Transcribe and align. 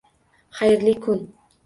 Xayrli 0.59 0.95
kun. 1.03 1.21